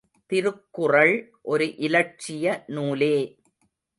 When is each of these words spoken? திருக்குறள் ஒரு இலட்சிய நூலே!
திருக்குறள் 0.31 1.13
ஒரு 1.41 1.65
இலட்சிய 1.77 2.45
நூலே! 2.67 3.15